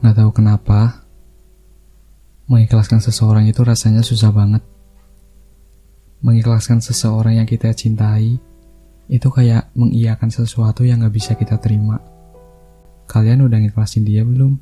[0.00, 1.04] Gak tahu kenapa,
[2.48, 4.64] mengikhlaskan seseorang itu rasanya susah banget.
[6.24, 8.40] Mengikhlaskan seseorang yang kita cintai,
[9.12, 12.00] itu kayak mengiyakan sesuatu yang gak bisa kita terima.
[13.12, 14.56] Kalian udah ngikhlasin dia belum?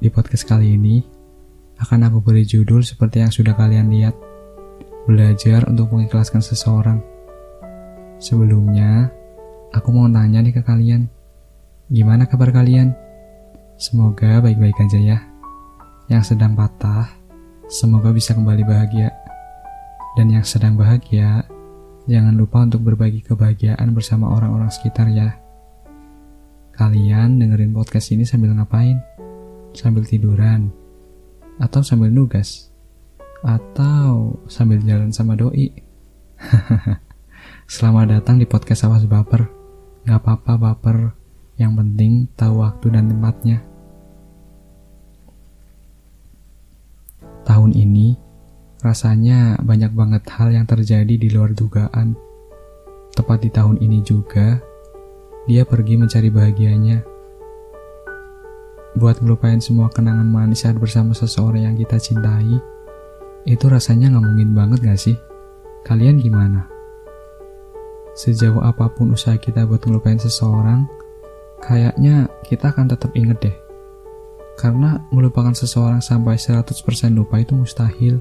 [0.00, 1.04] Di podcast kali ini,
[1.76, 4.16] akan aku beri judul seperti yang sudah kalian lihat.
[5.04, 7.04] Belajar untuk mengikhlaskan seseorang.
[8.16, 9.12] Sebelumnya,
[9.76, 11.04] aku mau nanya nih ke kalian.
[11.92, 13.09] Gimana kabar kalian?
[13.80, 15.18] Semoga baik-baik aja ya.
[16.12, 17.08] Yang sedang patah,
[17.64, 19.08] semoga bisa kembali bahagia.
[20.20, 21.48] Dan yang sedang bahagia,
[22.04, 25.32] jangan lupa untuk berbagi kebahagiaan bersama orang-orang sekitar ya.
[26.76, 29.00] Kalian dengerin podcast ini sambil ngapain?
[29.72, 30.68] Sambil tiduran?
[31.56, 32.68] Atau sambil nugas?
[33.40, 35.72] Atau sambil jalan sama doi?
[37.64, 39.48] Selamat datang di podcast Awas Baper.
[40.04, 41.16] Gak apa-apa baper,
[41.56, 43.69] yang penting tahu waktu dan tempatnya.
[47.50, 48.14] Tahun ini,
[48.78, 52.14] rasanya banyak banget hal yang terjadi di luar dugaan.
[53.10, 54.62] Tepat di tahun ini juga,
[55.50, 57.02] dia pergi mencari bahagianya.
[58.94, 62.54] Buat ngelupain semua kenangan manis saat bersama seseorang yang kita cintai,
[63.50, 65.18] itu rasanya nggak mungkin banget gak sih?
[65.82, 66.70] Kalian gimana?
[68.14, 70.86] Sejauh apa pun usaha kita buat ngelupain seseorang,
[71.66, 73.69] kayaknya kita akan tetap inget deh
[74.60, 76.68] karena melupakan seseorang sampai 100%
[77.16, 78.20] lupa itu mustahil.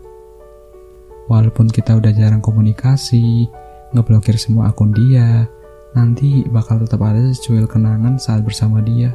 [1.27, 3.51] Walaupun kita udah jarang komunikasi,
[3.91, 5.51] ngeblokir semua akun dia,
[5.91, 9.11] nanti bakal tetap ada secuil kenangan saat bersama dia.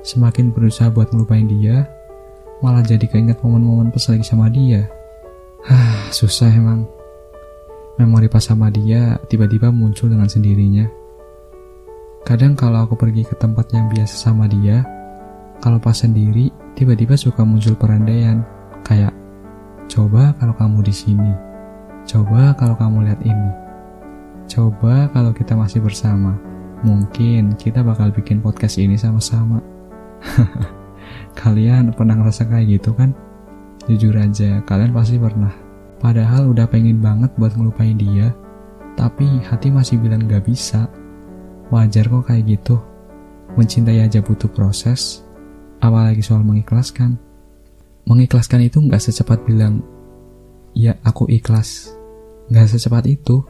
[0.00, 1.84] Semakin berusaha buat ngelupain dia,
[2.64, 4.88] malah jadi keinget momen-momen pas lagi sama dia.
[5.68, 6.88] Hah, susah emang.
[8.00, 10.88] Memori pas sama dia tiba-tiba muncul dengan sendirinya.
[12.24, 14.82] Kadang kalau aku pergi ke tempat yang biasa sama dia,
[15.64, 18.44] kalau pas sendiri, tiba-tiba suka muncul perandaian,
[18.84, 19.16] kayak
[19.88, 21.32] coba kalau kamu di sini,
[22.04, 23.50] coba kalau kamu lihat ini,
[24.44, 26.36] coba kalau kita masih bersama,
[26.84, 29.64] mungkin kita bakal bikin podcast ini sama-sama.
[31.40, 33.16] kalian pernah ngerasa kayak gitu kan?
[33.88, 35.52] Jujur aja, kalian pasti pernah.
[35.96, 38.36] Padahal udah pengen banget buat ngelupain dia,
[39.00, 40.92] tapi hati masih bilang gak bisa.
[41.72, 42.76] Wajar kok kayak gitu.
[43.56, 45.23] Mencintai aja butuh proses,
[45.84, 47.20] apalagi soal mengikhlaskan.
[48.08, 49.84] Mengikhlaskan itu nggak secepat bilang,
[50.72, 51.92] ya aku ikhlas.
[52.48, 53.44] Nggak secepat itu.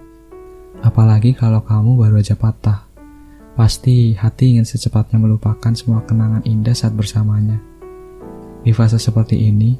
[0.83, 2.91] Apalagi kalau kamu baru aja patah.
[3.55, 7.62] Pasti hati ingin secepatnya melupakan semua kenangan indah saat bersamanya.
[8.67, 9.78] Di fase seperti ini,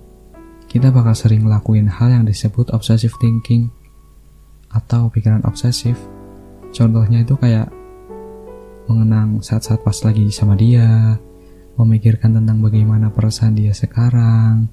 [0.71, 3.67] kita bakal sering ngelakuin hal yang disebut obsessive thinking
[4.71, 5.99] atau pikiran obsesif.
[6.71, 7.67] Contohnya itu kayak
[8.87, 11.19] mengenang saat-saat pas lagi sama dia,
[11.75, 14.71] memikirkan tentang bagaimana perasaan dia sekarang,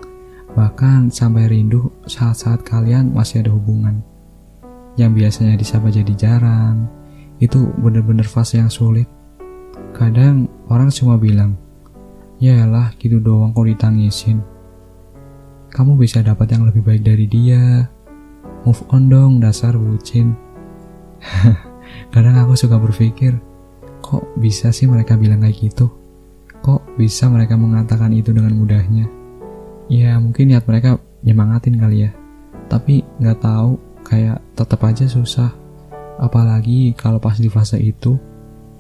[0.53, 4.05] bahkan sampai rindu saat-saat kalian masih ada hubungan.
[4.99, 6.85] Yang biasanya disapa jadi jarang,
[7.41, 9.09] itu bener-bener fase yang sulit.
[9.95, 11.57] Kadang orang cuma bilang,
[12.41, 14.41] Yalah gitu doang kok ditangisin.
[15.69, 17.85] Kamu bisa dapat yang lebih baik dari dia.
[18.65, 20.33] Move on dong dasar bucin.
[22.13, 23.37] Kadang aku suka berpikir,
[24.01, 26.00] kok bisa sih mereka bilang kayak gitu?
[26.61, 29.09] Kok bisa mereka mengatakan itu dengan mudahnya?
[29.89, 32.11] Ya mungkin niat mereka nyemangatin kali ya.
[32.69, 35.49] Tapi nggak tahu kayak tetap aja susah.
[36.21, 38.13] Apalagi kalau pas di fase itu,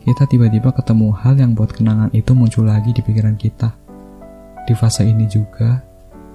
[0.05, 3.73] kita tiba-tiba ketemu hal yang buat kenangan itu muncul lagi di pikiran kita.
[4.69, 5.81] Di fase ini juga,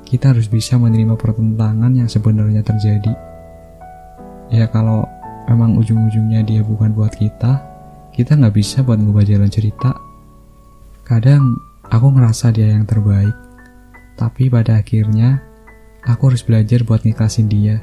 [0.02, 3.14] kita harus bisa menerima pertentangan yang sebenarnya terjadi.
[4.50, 5.06] Ya kalau
[5.46, 7.62] memang ujung-ujungnya dia bukan buat kita,
[8.10, 10.05] kita nggak bisa buat ngubah jalan cerita
[11.06, 13.30] Kadang aku ngerasa dia yang terbaik,
[14.18, 15.38] tapi pada akhirnya
[16.02, 17.78] aku harus belajar buat ngiklasin dia.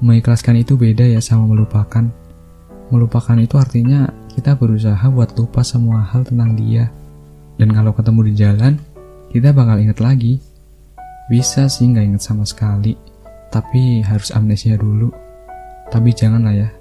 [0.00, 2.08] Mengikhlaskan itu beda ya sama melupakan.
[2.88, 6.88] Melupakan itu artinya kita berusaha buat lupa semua hal tentang dia.
[7.60, 8.72] Dan kalau ketemu di jalan,
[9.28, 10.40] kita bakal inget lagi.
[11.28, 12.96] Bisa sih nggak inget sama sekali,
[13.52, 15.12] tapi harus amnesia dulu.
[15.92, 16.72] Tapi janganlah ya,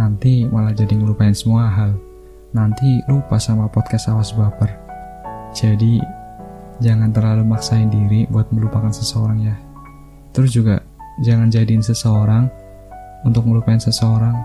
[0.00, 2.07] nanti malah jadi ngelupain semua hal
[2.56, 4.72] nanti lupa sama podcast awas baper.
[5.52, 6.00] Jadi,
[6.80, 9.56] jangan terlalu maksain diri buat melupakan seseorang ya.
[10.32, 10.80] Terus juga,
[11.24, 12.48] jangan jadiin seseorang
[13.26, 14.36] untuk melupain seseorang.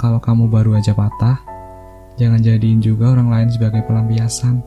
[0.00, 1.40] Kalau kamu baru aja patah,
[2.14, 4.62] jangan jadiin juga orang lain sebagai pelampiasan.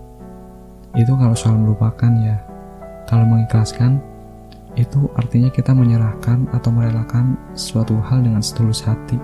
[0.98, 2.38] Itu kalau soal melupakan ya.
[3.08, 4.04] Kalau mengikhlaskan,
[4.78, 9.18] itu artinya kita menyerahkan atau merelakan suatu hal dengan setulus hati.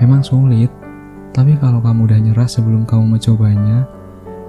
[0.00, 0.70] Memang sulit,
[1.34, 3.84] tapi kalau kamu udah nyerah sebelum kamu mencobanya,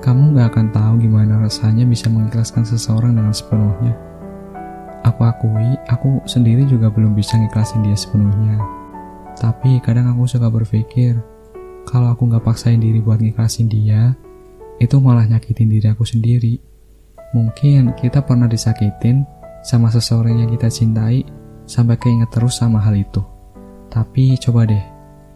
[0.06, 3.98] Kamu gak akan tahu gimana rasanya bisa mengikhlaskan seseorang dengan sepenuhnya.
[5.02, 8.62] Aku akui, aku sendiri juga belum bisa ngiklasin dia sepenuhnya.
[9.34, 11.18] Tapi kadang aku suka berpikir,
[11.90, 14.14] kalau aku gak paksain diri buat ngiklasin dia,
[14.78, 16.62] itu malah nyakitin diri aku sendiri.
[17.34, 19.26] Mungkin kita pernah disakitin
[19.66, 21.26] sama seseorang yang kita cintai
[21.66, 23.26] sampai keinget terus sama hal itu.
[23.90, 24.86] Tapi coba deh,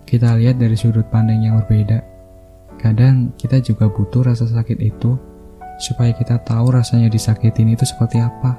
[0.10, 2.02] kita lihat dari sudut pandang yang berbeda.
[2.82, 5.14] Kadang kita juga butuh rasa sakit itu
[5.78, 8.58] supaya kita tahu rasanya disakitin itu seperti apa.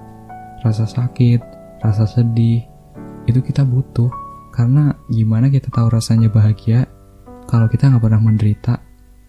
[0.63, 1.43] Rasa sakit,
[1.83, 2.63] rasa sedih,
[3.27, 4.07] itu kita butuh.
[4.55, 6.87] Karena gimana kita tahu rasanya bahagia
[7.51, 8.79] kalau kita nggak pernah menderita,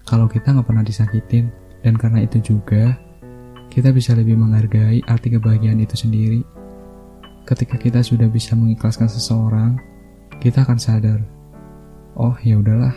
[0.06, 1.50] kalau kita nggak pernah disakitin.
[1.82, 2.94] Dan karena itu juga,
[3.74, 6.46] kita bisa lebih menghargai arti kebahagiaan itu sendiri.
[7.50, 9.82] Ketika kita sudah bisa mengikhlaskan seseorang,
[10.38, 11.41] kita akan sadar,
[12.18, 12.96] oh ya udahlah,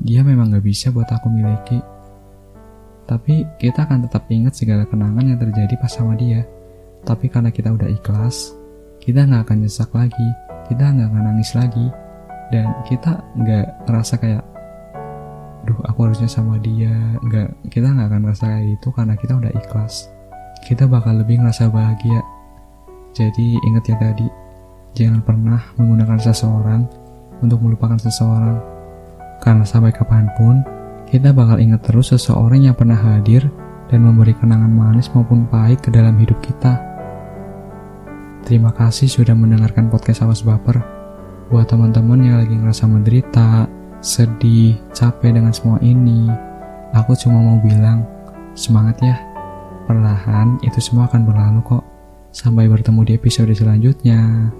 [0.00, 1.80] dia memang gak bisa buat aku miliki.
[3.06, 6.42] Tapi kita akan tetap ingat segala kenangan yang terjadi pas sama dia.
[7.06, 8.50] Tapi karena kita udah ikhlas,
[8.98, 10.28] kita gak akan nyesak lagi,
[10.66, 11.86] kita gak akan nangis lagi,
[12.50, 14.44] dan kita gak ngerasa kayak,
[15.66, 16.94] duh aku harusnya sama dia,
[17.26, 19.94] nggak kita nggak akan ngerasa kayak itu karena kita udah ikhlas.
[20.62, 22.22] Kita bakal lebih ngerasa bahagia.
[23.14, 24.26] Jadi ingat ya tadi,
[24.94, 27.05] jangan pernah menggunakan seseorang
[27.42, 28.76] untuk melupakan seseorang
[29.40, 30.64] karena sampai kapan pun,
[31.06, 33.46] kita bakal ingat terus seseorang yang pernah hadir
[33.86, 36.80] dan memberi kenangan manis maupun pahit ke dalam hidup kita.
[38.46, 40.78] Terima kasih sudah mendengarkan podcast Awas Baper.
[41.50, 43.70] Buat teman-teman yang lagi ngerasa menderita,
[44.02, 46.26] sedih, capek dengan semua ini,
[46.94, 48.02] aku cuma mau bilang,
[48.58, 49.16] semangat ya.
[49.86, 51.84] Perlahan, itu semua akan berlalu kok.
[52.34, 54.50] Sampai bertemu di episode selanjutnya.